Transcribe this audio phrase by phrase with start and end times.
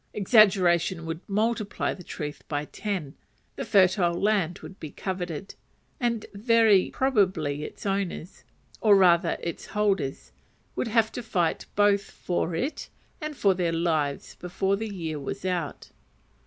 [0.15, 3.13] Exaggeration would multiply the truth by ten,
[3.55, 5.53] the fertile land would be coveted,
[5.99, 8.43] and very probably its owners,
[8.79, 10.31] or rather its holders,
[10.75, 12.89] would have to fight both for it
[13.21, 15.91] and for their lives before the year was out.